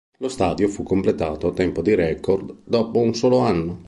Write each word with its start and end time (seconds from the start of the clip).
Lo 0.17 0.29
stadio 0.29 0.67
fu 0.67 0.81
completato 0.81 1.45
a 1.45 1.53
tempo 1.53 1.83
di 1.83 1.93
record 1.93 2.63
dopo 2.63 2.97
un 2.97 3.13
solo 3.13 3.37
anno. 3.37 3.79